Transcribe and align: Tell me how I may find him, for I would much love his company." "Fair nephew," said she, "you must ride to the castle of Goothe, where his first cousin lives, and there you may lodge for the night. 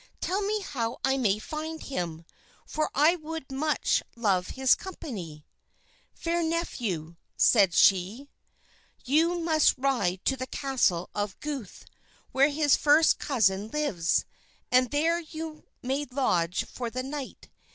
Tell 0.19 0.41
me 0.41 0.61
how 0.61 0.97
I 1.05 1.15
may 1.15 1.37
find 1.37 1.79
him, 1.79 2.25
for 2.65 2.89
I 2.95 3.17
would 3.17 3.51
much 3.51 4.01
love 4.15 4.47
his 4.57 4.73
company." 4.73 5.45
"Fair 6.11 6.41
nephew," 6.41 7.17
said 7.37 7.75
she, 7.75 8.27
"you 9.05 9.37
must 9.37 9.75
ride 9.77 10.25
to 10.25 10.35
the 10.35 10.47
castle 10.47 11.11
of 11.13 11.39
Goothe, 11.39 11.83
where 12.31 12.49
his 12.49 12.75
first 12.75 13.19
cousin 13.19 13.67
lives, 13.69 14.25
and 14.71 14.89
there 14.89 15.19
you 15.19 15.65
may 15.83 16.05
lodge 16.09 16.65
for 16.65 16.89
the 16.89 17.03
night. 17.03 17.49